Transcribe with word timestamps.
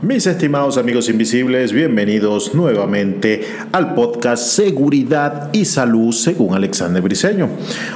Mis 0.00 0.28
estimados 0.28 0.78
amigos 0.78 1.08
invisibles, 1.08 1.72
bienvenidos 1.72 2.54
nuevamente 2.54 3.40
al 3.72 3.94
podcast 3.94 4.44
Seguridad 4.44 5.50
y 5.52 5.64
Salud 5.64 6.12
según 6.12 6.54
Alexander 6.54 7.02
Briseño. 7.02 7.48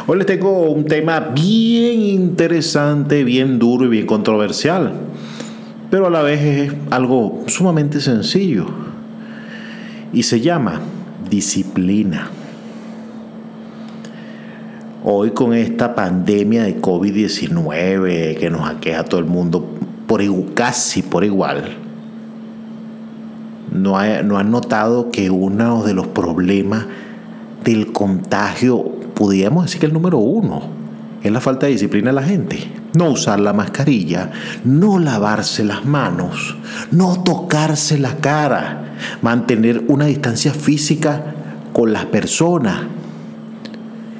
Hoy 0.09 0.19
les 0.19 0.27
tengo 0.27 0.69
un 0.69 0.85
tema 0.85 1.21
bien 1.21 2.01
interesante, 2.01 3.23
bien 3.23 3.61
duro 3.61 3.85
y 3.85 3.89
bien 3.89 4.07
controversial, 4.07 4.95
pero 5.93 6.09
a 6.09 6.11
la 6.11 6.23
vez 6.23 6.43
es 6.43 6.73
algo 6.91 7.45
sumamente 7.47 8.01
sencillo 8.01 8.67
y 10.13 10.25
se 10.25 10.41
llama 10.41 10.81
disciplina. 11.31 12.31
Hoy 15.05 15.31
con 15.31 15.55
esta 15.55 15.95
pandemia 15.95 16.65
de 16.65 16.81
COVID-19 16.83 18.39
que 18.39 18.51
nos 18.51 18.69
aqueja 18.69 19.03
a 19.03 19.05
todo 19.05 19.21
el 19.21 19.27
mundo 19.27 19.65
por, 20.09 20.21
casi 20.55 21.03
por 21.03 21.23
igual, 21.23 21.92
no, 23.73 23.99
han 23.99 24.51
notado 24.51 25.11
que 25.11 25.31
uno 25.31 25.83
de 25.83 25.95
los 25.95 26.07
problemas 26.09 26.87
del 27.65 27.93
contagio, 27.93 28.85
podríamos 29.15 29.65
decir 29.65 29.81
que 29.81 29.87
el 29.87 29.93
número 29.93 30.19
uno, 30.19 30.63
es 31.23 31.31
la 31.31 31.41
falta 31.41 31.67
de 31.67 31.73
disciplina 31.73 32.11
de 32.11 32.15
la 32.15 32.23
gente. 32.23 32.59
No 32.95 33.11
usar 33.11 33.41
la 33.41 33.53
mascarilla, 33.53 34.31
no 34.65 34.99
lavarse 34.99 35.65
las 35.65 35.85
manos, 35.85 36.57
no 36.91 37.23
tocarse 37.23 37.99
la 37.99 38.17
cara, 38.17 38.97
mantener 39.23 39.85
una 39.89 40.07
distancia 40.07 40.53
física 40.53 41.35
con 41.73 41.93
las 41.93 42.07
personas. 42.07 42.81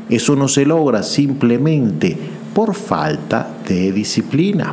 Eso 0.09 0.37
no 0.37 0.49
se 0.49 0.65
logra 0.65 1.03
simplemente 1.03 2.17
por 2.55 2.75
falta 2.75 3.49
de 3.69 3.93
disciplina. 3.93 4.73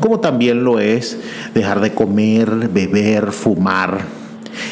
Como 0.00 0.20
también 0.20 0.64
lo 0.64 0.78
es 0.78 1.18
dejar 1.54 1.80
de 1.80 1.94
comer, 1.94 2.68
beber, 2.68 3.32
fumar, 3.32 4.17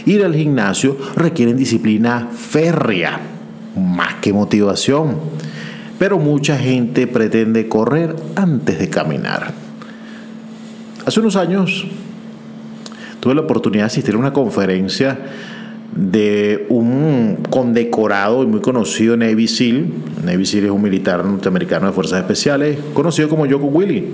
Ir 0.05 0.25
al 0.25 0.35
gimnasio 0.35 0.97
requieren 1.17 1.57
disciplina 1.57 2.29
férrea, 2.33 3.21
más 3.77 4.15
que 4.17 4.33
motivación. 4.33 5.17
Pero 5.99 6.19
mucha 6.19 6.59
gente 6.59 7.07
pretende 7.07 7.69
correr 7.69 8.15
antes 8.35 8.79
de 8.79 8.91
caminar. 8.91 9.53
Hace 11.07 11.21
unos 11.21 11.37
años 11.37 11.87
tuve 13.21 13.35
la 13.35 13.43
oportunidad 13.43 13.85
de 13.85 13.87
asistir 13.87 14.15
a 14.15 14.19
una 14.19 14.33
conferencia 14.33 15.19
de 15.95 16.67
un 16.69 17.39
condecorado 17.49 18.43
y 18.43 18.47
muy 18.47 18.61
conocido 18.61 19.17
Navy 19.17 19.49
SEAL. 19.49 19.87
Navy 20.25 20.45
SEAL 20.45 20.67
es 20.67 20.71
un 20.71 20.83
militar 20.83 21.25
norteamericano 21.25 21.87
de 21.87 21.93
fuerzas 21.93 22.21
especiales, 22.21 22.79
conocido 22.93 23.29
como 23.29 23.49
Joko 23.49 23.67
Willing. 23.67 24.07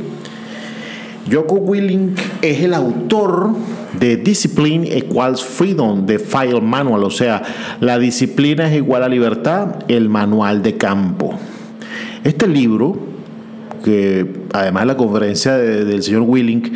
Joko 1.31 1.57
Willing 1.57 2.15
es 2.41 2.63
el 2.63 2.75
autor 2.75 3.51
de 3.99 4.17
Discipline 4.17 4.87
Equals 4.91 5.45
Freedom, 5.45 6.07
de 6.07 6.19
File 6.19 6.61
Manual, 6.61 7.05
o 7.05 7.11
sea, 7.11 7.43
la 7.81 7.99
disciplina 7.99 8.69
es 8.69 8.77
igual 8.77 9.03
a 9.03 9.09
libertad, 9.09 9.85
el 9.89 10.09
manual 10.09 10.63
de 10.63 10.77
campo. 10.77 11.39
Este 12.25 12.47
libro, 12.47 12.97
que 13.85 14.27
además 14.53 14.83
de 14.83 14.87
la 14.87 14.97
conferencia 14.97 15.57
del 15.57 16.03
señor 16.03 16.23
Willing, 16.23 16.73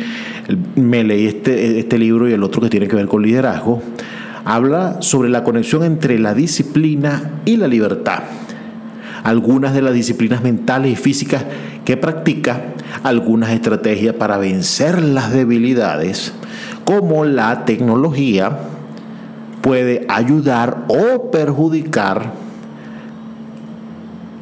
me 0.75 1.03
leí 1.03 1.27
este, 1.27 1.79
este 1.79 1.97
libro 1.97 2.29
y 2.29 2.33
el 2.33 2.43
otro 2.43 2.61
que 2.61 2.69
tiene 2.69 2.87
que 2.87 2.95
ver 2.95 3.07
con 3.07 3.23
liderazgo, 3.23 3.81
habla 4.45 5.01
sobre 5.01 5.29
la 5.29 5.43
conexión 5.43 5.83
entre 5.83 6.19
la 6.19 6.33
disciplina 6.33 7.41
y 7.45 7.57
la 7.57 7.67
libertad. 7.67 8.23
Algunas 9.23 9.73
de 9.73 9.81
las 9.81 9.93
disciplinas 9.93 10.41
mentales 10.41 10.93
y 10.93 10.95
físicas 10.95 11.43
que 11.83 11.97
practica, 11.97 12.61
algunas 13.03 13.51
estrategias 13.51 14.15
para 14.15 14.37
vencer 14.37 15.01
las 15.01 15.33
debilidades, 15.33 16.33
cómo 16.87 17.25
la 17.25 17.65
tecnología 17.65 18.59
puede 19.61 20.05
ayudar 20.07 20.85
o 20.87 21.29
perjudicar 21.31 22.31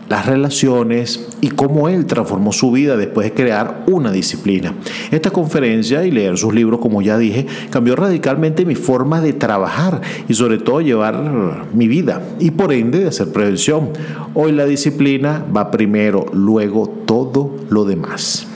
las 0.07 0.27
relaciones 0.27 1.27
y 1.41 1.49
cómo 1.49 1.89
él 1.89 2.05
transformó 2.05 2.53
su 2.53 2.71
vida 2.71 2.97
después 2.97 3.25
de 3.25 3.33
crear 3.33 3.83
una 3.87 4.11
disciplina. 4.11 4.75
Esta 5.09 5.31
conferencia 5.31 6.05
y 6.05 6.11
leer 6.11 6.37
sus 6.37 6.53
libros, 6.53 6.79
como 6.79 7.01
ya 7.01 7.17
dije, 7.17 7.47
cambió 7.71 7.95
radicalmente 7.95 8.63
mi 8.63 8.75
forma 8.75 9.21
de 9.21 9.33
trabajar 9.33 10.01
y 10.27 10.35
sobre 10.35 10.59
todo 10.59 10.81
llevar 10.81 11.65
mi 11.73 11.87
vida 11.87 12.21
y 12.39 12.51
por 12.51 12.71
ende 12.73 12.99
de 12.99 13.07
hacer 13.07 13.31
prevención. 13.31 13.89
Hoy 14.35 14.51
la 14.51 14.65
disciplina 14.65 15.43
va 15.55 15.71
primero, 15.71 16.27
luego 16.31 16.87
todo 17.07 17.55
lo 17.71 17.85
demás. 17.85 18.49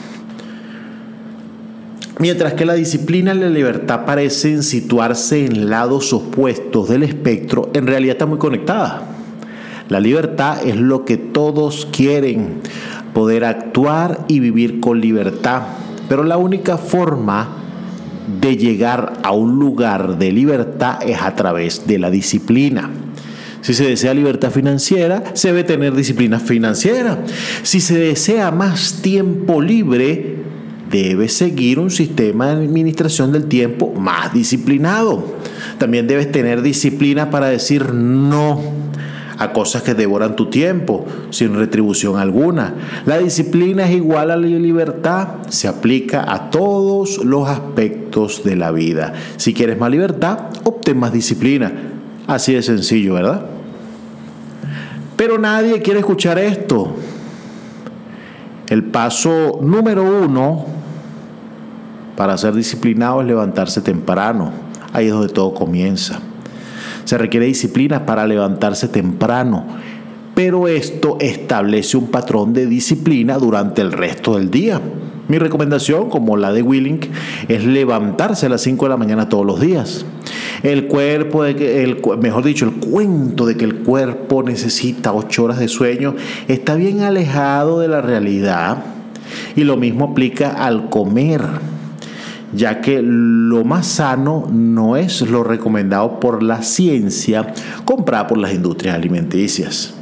Mientras 2.20 2.52
que 2.52 2.66
la 2.66 2.74
disciplina 2.74 3.32
y 3.32 3.38
la 3.38 3.48
libertad 3.48 4.04
parecen 4.04 4.62
situarse 4.62 5.46
en 5.46 5.70
lados 5.70 6.12
opuestos 6.12 6.90
del 6.90 7.02
espectro, 7.02 7.70
en 7.72 7.86
realidad 7.86 8.16
están 8.16 8.28
muy 8.28 8.36
conectadas. 8.36 9.00
La 9.88 10.00
libertad 10.00 10.58
es 10.66 10.76
lo 10.76 11.06
que 11.06 11.16
todos 11.16 11.88
quieren, 11.90 12.60
poder 13.14 13.46
actuar 13.46 14.26
y 14.28 14.38
vivir 14.38 14.80
con 14.80 15.00
libertad. 15.00 15.62
Pero 16.10 16.22
la 16.22 16.36
única 16.36 16.76
forma 16.76 17.56
de 18.38 18.58
llegar 18.58 19.14
a 19.22 19.32
un 19.32 19.58
lugar 19.58 20.18
de 20.18 20.30
libertad 20.30 20.98
es 21.02 21.22
a 21.22 21.34
través 21.34 21.86
de 21.86 21.98
la 21.98 22.10
disciplina. 22.10 22.90
Si 23.62 23.72
se 23.72 23.86
desea 23.86 24.12
libertad 24.12 24.50
financiera, 24.50 25.24
se 25.34 25.48
debe 25.48 25.64
tener 25.64 25.94
disciplina 25.94 26.38
financiera. 26.38 27.18
Si 27.62 27.80
se 27.80 27.98
desea 27.98 28.50
más 28.50 29.00
tiempo 29.02 29.60
libre, 29.60 30.29
debe 30.90 31.28
seguir 31.28 31.78
un 31.78 31.90
sistema 31.90 32.48
de 32.48 32.64
administración 32.64 33.32
del 33.32 33.46
tiempo 33.46 33.92
más 33.94 34.32
disciplinado. 34.32 35.36
También 35.78 36.06
debes 36.06 36.30
tener 36.30 36.62
disciplina 36.62 37.30
para 37.30 37.46
decir 37.46 37.94
no 37.94 38.60
a 39.38 39.52
cosas 39.52 39.82
que 39.82 39.94
devoran 39.94 40.36
tu 40.36 40.50
tiempo 40.50 41.06
sin 41.30 41.54
retribución 41.54 42.18
alguna. 42.18 42.74
La 43.06 43.18
disciplina 43.18 43.88
es 43.88 43.96
igual 43.96 44.30
a 44.30 44.36
la 44.36 44.46
libertad, 44.46 45.28
se 45.48 45.66
aplica 45.66 46.30
a 46.30 46.50
todos 46.50 47.24
los 47.24 47.48
aspectos 47.48 48.44
de 48.44 48.56
la 48.56 48.70
vida. 48.70 49.14
Si 49.38 49.54
quieres 49.54 49.78
más 49.78 49.90
libertad, 49.90 50.40
obtén 50.64 50.98
más 50.98 51.12
disciplina. 51.12 51.72
Así 52.26 52.52
de 52.52 52.62
sencillo, 52.62 53.14
¿verdad? 53.14 53.46
Pero 55.16 55.38
nadie 55.38 55.80
quiere 55.80 56.00
escuchar 56.00 56.38
esto. 56.38 56.96
El 58.68 58.84
paso 58.84 59.58
número 59.62 60.04
uno 60.04 60.79
para 62.20 62.36
ser 62.36 62.52
disciplinado 62.52 63.22
es 63.22 63.26
levantarse 63.26 63.80
temprano. 63.80 64.52
Ahí 64.92 65.06
es 65.06 65.12
donde 65.12 65.32
todo 65.32 65.54
comienza. 65.54 66.20
Se 67.04 67.16
requiere 67.16 67.46
disciplina 67.46 68.04
para 68.04 68.26
levantarse 68.26 68.88
temprano, 68.88 69.64
pero 70.34 70.68
esto 70.68 71.16
establece 71.18 71.96
un 71.96 72.08
patrón 72.08 72.52
de 72.52 72.66
disciplina 72.66 73.38
durante 73.38 73.80
el 73.80 73.90
resto 73.90 74.36
del 74.36 74.50
día. 74.50 74.82
Mi 75.28 75.38
recomendación, 75.38 76.10
como 76.10 76.36
la 76.36 76.52
de 76.52 76.60
Willink, 76.60 77.06
es 77.48 77.64
levantarse 77.64 78.44
a 78.44 78.50
las 78.50 78.60
5 78.60 78.84
de 78.84 78.90
la 78.90 78.98
mañana 78.98 79.30
todos 79.30 79.46
los 79.46 79.58
días. 79.58 80.04
El 80.62 80.88
cuerpo, 80.88 81.46
el, 81.46 82.02
mejor 82.20 82.44
dicho, 82.44 82.66
el 82.66 82.72
cuento 82.72 83.46
de 83.46 83.56
que 83.56 83.64
el 83.64 83.76
cuerpo 83.76 84.42
necesita 84.42 85.14
8 85.14 85.42
horas 85.42 85.58
de 85.58 85.68
sueño 85.68 86.16
está 86.48 86.74
bien 86.74 87.00
alejado 87.00 87.80
de 87.80 87.88
la 87.88 88.02
realidad 88.02 88.84
y 89.56 89.64
lo 89.64 89.78
mismo 89.78 90.10
aplica 90.10 90.50
al 90.50 90.90
comer 90.90 91.40
ya 92.52 92.80
que 92.80 93.00
lo 93.02 93.64
más 93.64 93.86
sano 93.86 94.46
no 94.50 94.96
es 94.96 95.20
lo 95.22 95.44
recomendado 95.44 96.20
por 96.20 96.42
la 96.42 96.62
ciencia 96.62 97.52
comprada 97.84 98.26
por 98.26 98.38
las 98.38 98.52
industrias 98.52 98.94
alimenticias. 98.94 99.94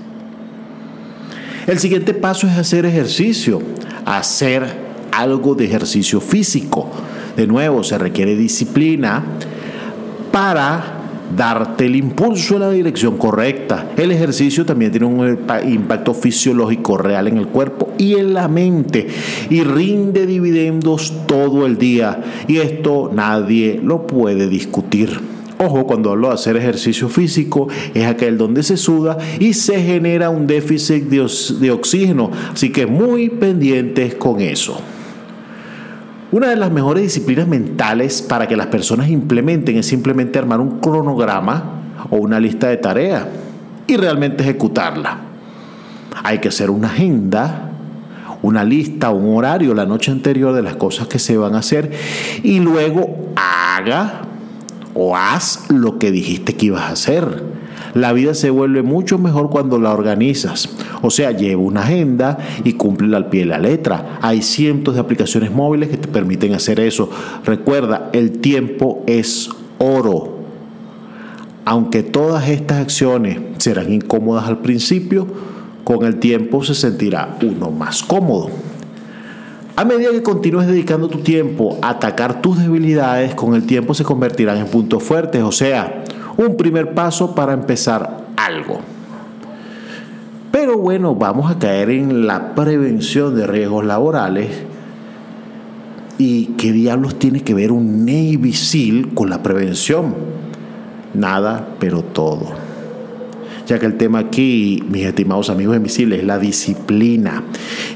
El 1.67 1.79
siguiente 1.79 2.15
paso 2.15 2.47
es 2.47 2.57
hacer 2.57 2.87
ejercicio, 2.87 3.61
hacer 4.07 4.65
algo 5.13 5.55
de 5.55 5.67
ejercicio 5.67 6.21
físico. 6.21 6.91
De 7.37 7.47
nuevo, 7.47 7.85
se 7.85 7.99
requiere 7.99 8.35
disciplina 8.37 9.23
para 10.33 10.98
darte 11.37 11.87
el 11.87 11.97
impulso 11.97 12.55
en 12.55 12.61
la 12.61 12.71
dirección 12.71 13.17
correcta. 13.17 13.91
El 13.97 14.11
ejercicio 14.11 14.65
también 14.65 14.91
tiene 14.91 15.07
un 15.07 15.39
impacto 15.67 16.15
fisiológico 16.15 16.97
real 16.97 17.29
en 17.29 17.39
el 17.39 17.49
cuerpo 17.49 17.91
y 17.99 18.15
en 18.15 18.35
la 18.35 18.49
mente 18.49 19.09
y 19.51 19.63
rinde 19.63 20.27
dividendos 20.27 21.13
todo 21.27 21.67
el 21.67 21.79
día 21.79 22.23
y 22.47 22.59
esto 22.59 23.11
nadie 23.13 23.81
lo 23.83 24.07
puede 24.07 24.49
discutir. 24.49 25.39
Ojo, 25.61 25.87
cuando 25.87 26.11
hablo 26.11 26.29
de 26.29 26.35
hacer 26.35 26.57
ejercicio 26.57 27.09
físico, 27.09 27.67
es 27.93 28.07
aquel 28.07 28.39
donde 28.39 28.63
se 28.63 28.77
suda 28.77 29.19
y 29.41 29.55
se 29.55 29.83
genera 29.83 30.31
un 30.31 30.47
déficit 30.47 31.05
de, 31.05 31.71
oxígeno. 31.73 32.31
Así 32.53 32.71
que 32.71 32.87
muy 32.87 33.29
pendientes 33.29 34.15
con 34.15 34.41
eso. 34.41 34.81
Una 36.31 36.49
de 36.49 36.57
las 36.57 36.71
mejores 36.71 37.03
disciplinas 37.03 37.49
mentales 37.49 38.21
para 38.21 38.47
que 38.47 38.57
las 38.57 38.67
personas 38.67 39.09
implementen 39.09 39.79
es 39.79 39.87
simplemente 39.87 40.39
armar 40.39 40.61
un 40.61 40.79
cronograma 40.79 41.63
o 42.11 42.17
una 42.17 42.39
lista 42.39 42.69
de 42.69 42.77
tareas 42.77 43.25
y 43.87 43.97
realmente 43.97 44.43
ejecutarla. 44.43 45.19
Hay 46.23 46.39
que 46.39 46.49
hacer 46.49 46.69
una 46.69 46.89
agenda, 46.89 47.71
una 48.43 48.63
lista, 48.63 49.09
un 49.11 49.37
horario 49.37 49.73
la 49.73 49.87
noche 49.87 50.11
anterior 50.11 50.53
de 50.53 50.63
las 50.63 50.77
cosas 50.77 51.09
que 51.09 51.19
se 51.19 51.39
van 51.39 51.55
a 51.55 51.61
hacer 51.61 51.93
y 52.43 52.61
luego 52.61 53.33
haga 53.35 54.23
o 54.95 55.17
haz 55.17 55.71
lo 55.71 55.99
que 55.99 56.11
dijiste 56.11 56.57
que 56.57 56.67
ibas 56.67 56.83
a 56.83 56.89
hacer. 56.91 57.58
La 57.95 58.13
vida 58.13 58.35
se 58.35 58.51
vuelve 58.51 58.83
mucho 58.83 59.19
mejor 59.19 59.51
cuando 59.51 59.79
la 59.79 59.93
organizas. 59.93 60.69
O 61.03 61.11
sea, 61.11 61.33
lleva 61.33 61.63
una 61.63 61.81
agenda 61.81 62.39
y 62.65 62.75
cumple 62.75 63.17
al 63.17 63.29
pie 63.29 63.41
de 63.41 63.47
la 63.47 63.59
letra. 63.59 64.19
Hay 64.23 64.43
cientos 64.43 64.95
de 64.95 65.01
aplicaciones 65.01 65.53
móviles 65.53 65.89
que 65.89 65.97
te 65.97 66.09
permiten 66.09 66.55
hacer 66.55 66.81
eso. 66.81 67.11
Recuerda, 67.45 68.11
el 68.13 68.39
tiempo 68.39 69.03
es 69.07 69.51
oro. 69.79 70.39
Aunque 71.65 72.03
todas 72.03 72.49
estas 72.49 72.79
acciones 72.81 73.39
serán 73.59 73.93
incómodas 73.93 74.49
al 74.49 74.59
principio, 74.59 75.27
con 75.85 76.05
el 76.05 76.19
tiempo 76.19 76.65
se 76.65 76.75
sentirá 76.75 77.37
uno 77.43 77.71
más 77.71 78.03
cómodo. 78.03 78.51
A 79.79 79.85
medida 79.85 80.11
que 80.11 80.23
continúes 80.23 80.67
dedicando 80.67 81.09
tu 81.09 81.19
tiempo 81.19 81.79
a 81.83 81.91
atacar 81.91 82.43
tus 82.43 82.59
debilidades, 82.59 83.35
con 83.35 83.55
el 83.55 83.65
tiempo 83.65 83.95
se 83.95 84.03
convertirán 84.03 84.59
en 84.59 84.67
puntos 84.67 85.03
fuertes, 85.05 85.43
o 85.43 85.53
sea, 85.53 86.05
un 86.39 86.57
primer 86.57 86.95
paso 86.95 87.35
para 87.35 87.53
empezar 87.53 88.25
algo. 88.37 88.81
Pero 90.53 90.79
bueno, 90.79 91.15
vamos 91.15 91.51
a 91.51 91.59
caer 91.59 91.91
en 91.91 92.27
la 92.27 92.55
prevención 92.55 93.35
de 93.35 93.47
riesgos 93.47 93.85
laborales. 93.85 94.49
¿Y 96.17 96.47
qué 96.57 96.73
diablos 96.73 97.19
tiene 97.19 97.43
que 97.43 97.55
ver 97.55 97.71
un 97.71 98.07
Navy 98.07 98.53
SEAL 98.53 99.15
con 99.15 99.31
la 99.31 99.43
prevención? 99.43 100.15
Nada, 101.13 101.69
pero 101.79 102.03
todo. 102.03 102.47
Ya 103.67 103.79
que 103.79 103.87
el 103.87 103.99
tema 103.99 104.21
aquí, 104.21 104.83
mis 104.89 105.05
estimados 105.05 105.51
amigos 105.51 105.77
invisibles, 105.77 106.21
es 106.21 106.27
la 106.27 106.39
disciplina. 106.39 107.43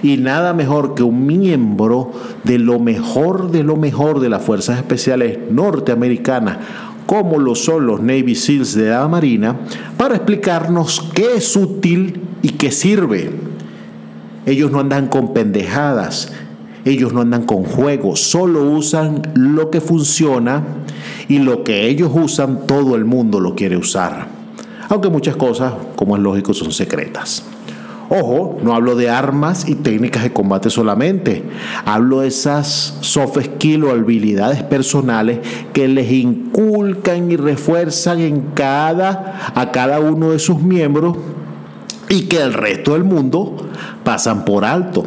Y 0.02 0.18
nada 0.18 0.52
mejor 0.52 0.94
que 0.94 1.02
un 1.02 1.26
miembro 1.26 2.12
de 2.44 2.58
lo 2.58 2.78
mejor 2.78 3.50
de 3.50 3.62
lo 3.62 3.76
mejor 3.76 4.20
de 4.20 4.28
las 4.28 4.42
Fuerzas 4.42 4.78
Especiales 4.78 5.38
norteamericanas 5.50 6.58
como 7.06 7.38
lo 7.38 7.54
son 7.54 7.86
los 7.86 8.00
Navy 8.00 8.34
SEALs 8.34 8.74
de 8.74 8.90
la 8.90 9.08
Marina, 9.08 9.56
para 9.96 10.16
explicarnos 10.16 11.10
qué 11.14 11.36
es 11.36 11.56
útil 11.56 12.20
y 12.42 12.50
qué 12.50 12.70
sirve. 12.70 13.30
Ellos 14.46 14.70
no 14.70 14.80
andan 14.80 15.08
con 15.08 15.32
pendejadas, 15.32 16.32
ellos 16.84 17.12
no 17.12 17.20
andan 17.20 17.44
con 17.44 17.64
juegos, 17.64 18.20
solo 18.20 18.62
usan 18.70 19.22
lo 19.34 19.70
que 19.70 19.80
funciona 19.80 20.64
y 21.28 21.38
lo 21.38 21.62
que 21.62 21.86
ellos 21.86 22.10
usan 22.12 22.66
todo 22.66 22.96
el 22.96 23.04
mundo 23.04 23.40
lo 23.40 23.54
quiere 23.54 23.76
usar. 23.76 24.26
Aunque 24.88 25.08
muchas 25.08 25.36
cosas, 25.36 25.72
como 25.96 26.16
es 26.16 26.22
lógico, 26.22 26.52
son 26.52 26.72
secretas. 26.72 27.44
Ojo, 28.14 28.58
no 28.62 28.74
hablo 28.74 28.94
de 28.94 29.08
armas 29.08 29.66
y 29.66 29.74
técnicas 29.74 30.22
de 30.22 30.34
combate 30.34 30.68
solamente. 30.68 31.42
Hablo 31.86 32.20
de 32.20 32.28
esas 32.28 32.98
soft 33.00 33.38
skills 33.42 33.86
o 33.86 33.90
habilidades 33.90 34.62
personales 34.62 35.38
que 35.72 35.88
les 35.88 36.12
inculcan 36.12 37.32
y 37.32 37.36
refuerzan 37.36 38.20
en 38.20 38.42
cada, 38.52 39.52
a 39.54 39.72
cada 39.72 39.98
uno 39.98 40.32
de 40.32 40.38
sus 40.38 40.60
miembros 40.60 41.16
y 42.10 42.24
que 42.24 42.42
el 42.42 42.52
resto 42.52 42.92
del 42.92 43.04
mundo 43.04 43.56
pasan 44.04 44.44
por 44.44 44.66
alto. 44.66 45.04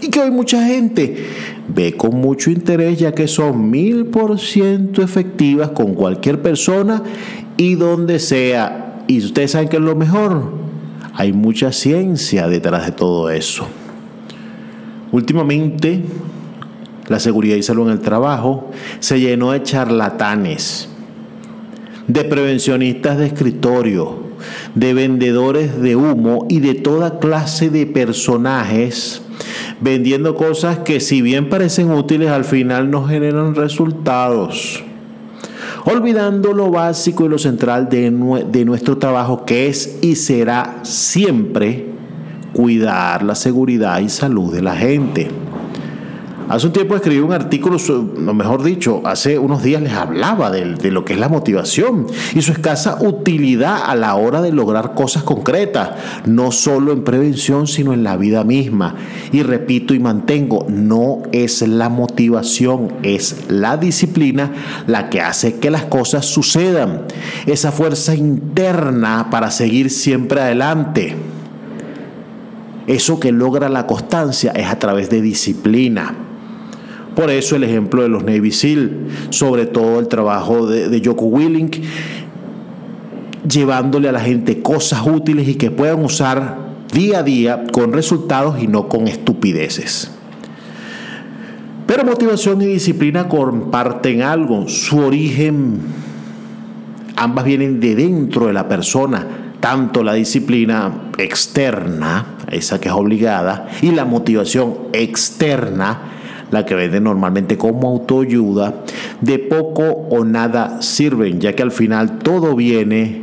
Y 0.00 0.10
que 0.10 0.18
hoy 0.18 0.32
mucha 0.32 0.66
gente 0.66 1.28
ve 1.68 1.96
con 1.96 2.16
mucho 2.20 2.50
interés 2.50 2.98
ya 2.98 3.12
que 3.12 3.28
son 3.28 3.70
mil 3.70 4.06
por 4.06 4.40
ciento 4.40 5.00
efectivas 5.00 5.70
con 5.70 5.94
cualquier 5.94 6.42
persona 6.42 7.04
y 7.56 7.76
donde 7.76 8.18
sea. 8.18 9.04
Y 9.06 9.18
ustedes 9.18 9.52
saben 9.52 9.68
que 9.68 9.76
es 9.76 9.82
lo 9.82 9.94
mejor 9.94 10.65
hay 11.16 11.32
mucha 11.32 11.72
ciencia 11.72 12.46
detrás 12.46 12.84
de 12.86 12.92
todo 12.92 13.30
eso. 13.30 13.66
Últimamente, 15.12 16.02
la 17.08 17.18
seguridad 17.18 17.56
y 17.56 17.62
salud 17.62 17.86
en 17.86 17.94
el 17.94 18.00
trabajo 18.00 18.70
se 19.00 19.18
llenó 19.18 19.52
de 19.52 19.62
charlatanes, 19.62 20.90
de 22.06 22.24
prevencionistas 22.24 23.16
de 23.16 23.26
escritorio, 23.26 24.26
de 24.74 24.92
vendedores 24.92 25.80
de 25.80 25.96
humo 25.96 26.46
y 26.50 26.60
de 26.60 26.74
toda 26.74 27.18
clase 27.18 27.70
de 27.70 27.86
personajes 27.86 29.22
vendiendo 29.80 30.34
cosas 30.34 30.78
que 30.78 31.00
si 31.00 31.22
bien 31.22 31.48
parecen 31.48 31.90
útiles 31.90 32.30
al 32.30 32.44
final 32.44 32.90
no 32.90 33.04
generan 33.04 33.54
resultados 33.54 34.82
olvidando 35.86 36.52
lo 36.52 36.70
básico 36.70 37.24
y 37.24 37.28
lo 37.28 37.38
central 37.38 37.88
de, 37.88 38.10
nuestro 38.64 38.98
trabajo 38.98 39.44
que 39.44 39.68
es 39.68 39.98
y 40.02 40.16
será 40.16 40.80
siempre 40.82 41.86
cuidar 42.52 43.22
la 43.22 43.36
seguridad 43.36 44.00
y 44.00 44.08
salud 44.08 44.52
de 44.52 44.62
la 44.62 44.74
gente. 44.74 45.45
Hace 46.48 46.68
un 46.68 46.72
tiempo 46.72 46.94
escribí 46.94 47.18
un 47.18 47.32
artículo, 47.32 47.76
o 47.76 48.32
mejor 48.32 48.62
dicho, 48.62 49.02
hace 49.04 49.36
unos 49.36 49.64
días 49.64 49.82
les 49.82 49.94
hablaba 49.94 50.52
de, 50.52 50.76
de, 50.76 50.92
lo 50.92 51.04
que 51.04 51.14
es 51.14 51.18
la 51.18 51.28
motivación 51.28 52.06
y 52.36 52.42
su 52.42 52.52
escasa 52.52 52.98
utilidad 53.00 53.80
a 53.84 53.96
la 53.96 54.14
hora 54.14 54.40
de 54.40 54.52
lograr 54.52 54.94
cosas 54.94 55.24
concretas, 55.24 55.90
no 56.24 56.52
solo 56.52 56.92
en 56.92 57.02
prevención, 57.02 57.66
sino 57.66 57.92
en 57.92 58.04
la 58.04 58.16
vida 58.16 58.44
misma. 58.44 58.94
Y 59.32 59.42
repito 59.42 59.92
y 59.92 59.98
mantengo, 59.98 60.64
no 60.68 61.22
es 61.32 61.62
la 61.62 61.88
motivación, 61.88 62.92
es 63.02 63.46
la 63.48 63.76
disciplina 63.76 64.52
la 64.86 65.10
que 65.10 65.22
hace 65.22 65.56
que 65.56 65.72
las 65.72 65.86
cosas 65.86 66.26
sucedan. 66.26 67.02
Esa 67.46 67.72
fuerza 67.72 68.14
interna 68.14 69.30
para 69.32 69.50
seguir 69.50 69.90
siempre 69.90 70.40
adelante. 70.40 71.16
Eso 72.86 73.18
que 73.18 73.32
logra 73.32 73.68
la 73.68 73.88
constancia 73.88 74.52
es 74.52 74.68
a 74.68 74.78
través 74.78 75.10
de 75.10 75.20
disciplina. 75.20 76.25
Por 77.16 77.30
eso 77.30 77.56
el 77.56 77.64
ejemplo 77.64 78.02
de 78.02 78.08
los 78.08 78.22
Navy 78.22 78.52
SEAL, 78.52 78.90
sobre 79.30 79.66
todo 79.66 79.98
el 79.98 80.06
trabajo 80.06 80.66
de, 80.66 80.88
de 80.88 81.02
Joko 81.04 81.24
Willink, 81.24 81.78
llevándole 83.50 84.08
a 84.08 84.12
la 84.12 84.20
gente 84.20 84.62
cosas 84.62 85.00
útiles 85.04 85.48
y 85.48 85.54
que 85.54 85.70
puedan 85.70 86.04
usar 86.04 86.58
día 86.92 87.20
a 87.20 87.22
día 87.22 87.64
con 87.72 87.92
resultados 87.92 88.62
y 88.62 88.66
no 88.66 88.88
con 88.88 89.08
estupideces. 89.08 90.10
Pero 91.86 92.04
motivación 92.04 92.60
y 92.62 92.66
disciplina 92.66 93.28
comparten 93.28 94.22
algo, 94.22 94.68
su 94.68 94.98
origen, 94.98 95.78
ambas 97.14 97.44
vienen 97.44 97.80
de 97.80 97.94
dentro 97.94 98.46
de 98.46 98.52
la 98.52 98.68
persona, 98.68 99.52
tanto 99.60 100.02
la 100.02 100.14
disciplina 100.14 101.10
externa, 101.16 102.26
esa 102.50 102.80
que 102.80 102.88
es 102.88 102.94
obligada, 102.94 103.68
y 103.82 103.92
la 103.92 104.04
motivación 104.04 104.74
externa, 104.92 106.15
la 106.50 106.64
que 106.64 106.74
vende 106.74 107.00
normalmente 107.00 107.56
como 107.58 107.88
autoayuda, 107.88 108.82
de 109.20 109.38
poco 109.38 109.82
o 110.10 110.24
nada 110.24 110.80
sirven, 110.82 111.40
ya 111.40 111.54
que 111.54 111.62
al 111.62 111.72
final 111.72 112.18
todo 112.18 112.54
viene 112.54 113.22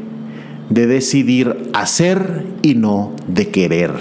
de 0.69 0.87
decidir 0.87 1.69
hacer 1.73 2.45
y 2.61 2.75
no 2.75 3.13
de 3.27 3.49
querer. 3.49 3.91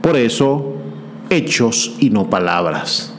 Por 0.00 0.16
eso, 0.16 0.76
hechos 1.30 1.96
y 2.00 2.10
no 2.10 2.30
palabras. 2.30 3.14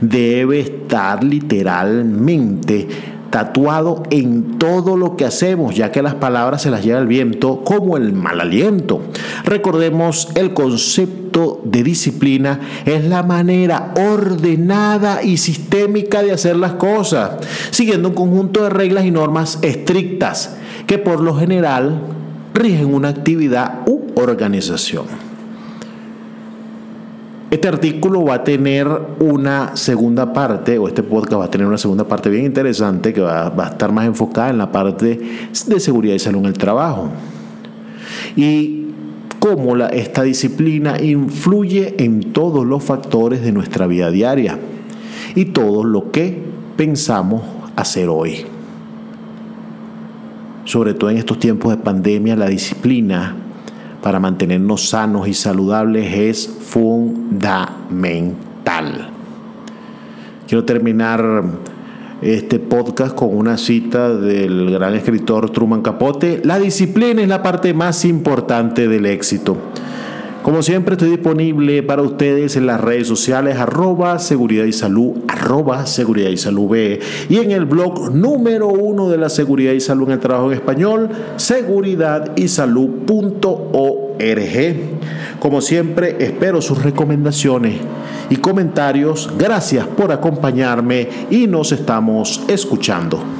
Debe 0.00 0.60
estar 0.60 1.24
literalmente 1.24 2.86
tatuado 3.30 4.02
en 4.10 4.58
todo 4.58 4.96
lo 4.96 5.16
que 5.16 5.24
hacemos, 5.24 5.74
ya 5.74 5.92
que 5.92 6.02
las 6.02 6.14
palabras 6.14 6.62
se 6.62 6.70
las 6.70 6.84
lleva 6.84 6.98
el 6.98 7.06
viento 7.06 7.62
como 7.64 7.96
el 7.96 8.12
mal 8.12 8.40
aliento. 8.40 9.02
Recordemos 9.44 10.28
el 10.34 10.52
concepto 10.52 11.60
de 11.64 11.82
disciplina 11.82 12.60
es 12.84 13.04
la 13.04 13.22
manera 13.22 13.94
ordenada 13.96 15.22
y 15.22 15.36
sistémica 15.36 16.22
de 16.22 16.32
hacer 16.32 16.56
las 16.56 16.72
cosas, 16.72 17.32
siguiendo 17.70 18.08
un 18.08 18.14
conjunto 18.14 18.64
de 18.64 18.70
reglas 18.70 19.04
y 19.04 19.10
normas 19.10 19.58
estrictas 19.62 20.56
que 20.86 20.98
por 20.98 21.20
lo 21.20 21.36
general 21.36 22.00
rigen 22.52 22.92
una 22.92 23.08
actividad 23.08 23.82
u 23.86 24.00
organización. 24.16 25.29
Este 27.50 27.66
artículo 27.66 28.24
va 28.24 28.34
a 28.34 28.44
tener 28.44 28.86
una 29.18 29.76
segunda 29.76 30.32
parte, 30.32 30.78
o 30.78 30.86
este 30.86 31.02
podcast 31.02 31.40
va 31.40 31.46
a 31.46 31.50
tener 31.50 31.66
una 31.66 31.78
segunda 31.78 32.04
parte 32.04 32.30
bien 32.30 32.44
interesante 32.44 33.12
que 33.12 33.20
va, 33.20 33.48
a 33.48 33.68
estar 33.68 33.90
más 33.90 34.06
enfocada 34.06 34.50
en 34.50 34.58
la 34.58 34.70
parte 34.70 35.20
de 35.66 35.80
seguridad 35.80 36.14
y 36.14 36.20
salud 36.20 36.38
en 36.40 36.46
el 36.46 36.58
trabajo. 36.58 37.08
Y 38.36 38.86
cómo 39.40 39.76
esta 39.76 40.22
disciplina 40.22 41.00
influye 41.00 41.96
en 41.98 42.32
todos 42.32 42.64
los 42.64 42.84
factores 42.84 43.42
de 43.42 43.50
nuestra 43.50 43.88
vida 43.88 44.12
diaria 44.12 44.56
y 45.34 45.46
todo 45.46 45.82
lo 45.82 46.12
que 46.12 46.38
pensamos 46.76 47.42
hacer 47.74 48.08
hoy. 48.10 48.44
Sobre 50.66 50.94
todo 50.94 51.10
en 51.10 51.16
estos 51.16 51.40
tiempos 51.40 51.72
de 51.72 51.82
pandemia, 51.82 52.36
la 52.36 52.46
disciplina 52.46 53.34
para 54.02 54.20
mantenernos 54.20 54.88
sanos 54.88 55.28
y 55.28 55.34
saludables 55.34 56.14
es 56.14 56.48
fundamental. 56.48 59.10
Quiero 60.48 60.64
terminar 60.64 61.44
este 62.22 62.58
podcast 62.58 63.14
con 63.14 63.36
una 63.36 63.56
cita 63.56 64.14
del 64.14 64.70
gran 64.70 64.94
escritor 64.94 65.50
Truman 65.50 65.82
Capote. 65.82 66.40
La 66.44 66.58
disciplina 66.58 67.22
es 67.22 67.28
la 67.28 67.42
parte 67.42 67.72
más 67.72 68.04
importante 68.04 68.88
del 68.88 69.06
éxito. 69.06 69.56
Como 70.42 70.62
siempre 70.62 70.94
estoy 70.94 71.10
disponible 71.10 71.82
para 71.82 72.00
ustedes 72.00 72.56
en 72.56 72.66
las 72.66 72.80
redes 72.80 73.06
sociales 73.06 73.58
arroba 73.58 74.18
seguridad 74.18 74.64
y 74.64 74.72
salud, 74.72 75.18
arroba 75.28 75.84
seguridad 75.84 76.30
y 76.30 76.38
salud 76.38 76.70
B 76.70 76.98
y 77.28 77.36
en 77.36 77.50
el 77.50 77.66
blog 77.66 78.14
número 78.14 78.68
uno 78.68 79.10
de 79.10 79.18
la 79.18 79.28
seguridad 79.28 79.72
y 79.72 79.80
salud 79.80 80.06
en 80.06 80.14
el 80.14 80.20
trabajo 80.20 80.50
en 80.50 80.56
español, 80.56 81.10
seguridad 81.36 82.32
y 82.36 82.48
salud.org. 82.48 84.16
Como 85.40 85.60
siempre 85.60 86.16
espero 86.20 86.62
sus 86.62 86.82
recomendaciones 86.82 87.74
y 88.30 88.36
comentarios. 88.36 89.30
Gracias 89.36 89.86
por 89.86 90.10
acompañarme 90.10 91.08
y 91.30 91.46
nos 91.48 91.72
estamos 91.72 92.42
escuchando. 92.48 93.39